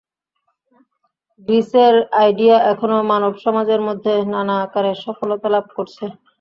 গ্রীসের 1.47 1.93
আইডিয়া 2.21 2.57
এখনো 2.71 2.97
মানবসমাজের 3.11 3.81
মধ্যে 3.87 4.13
নানা 4.33 4.55
আকারে 4.65 4.91
সফলতা 5.03 5.47
লাভ 5.53 5.65
করছে। 5.77 6.05